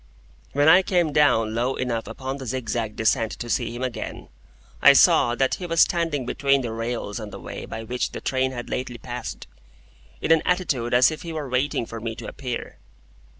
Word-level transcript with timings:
When 0.53 0.67
I 0.67 0.81
came 0.81 1.13
down 1.13 1.53
low 1.53 1.75
enough 1.75 2.07
upon 2.07 2.37
the 2.37 2.47
zigzag 2.47 2.95
descent 2.95 3.33
to 3.33 3.49
see 3.51 3.71
him 3.71 3.83
again, 3.83 4.29
I 4.81 4.93
saw 4.93 5.35
that 5.35 5.53
he 5.53 5.67
was 5.67 5.81
standing 5.81 6.25
between 6.25 6.61
the 6.61 6.71
rails 6.71 7.19
on 7.19 7.29
the 7.29 7.39
way 7.39 7.65
by 7.67 7.83
which 7.83 8.11
the 8.11 8.19
train 8.19 8.51
had 8.51 8.67
lately 8.67 8.97
passed, 8.97 9.45
in 10.19 10.31
an 10.31 10.41
attitude 10.43 10.95
as 10.95 11.11
if 11.11 11.21
he 11.21 11.31
were 11.31 11.47
waiting 11.47 11.85
for 11.85 11.99
me 12.01 12.15
to 12.15 12.27
appear. 12.27 12.77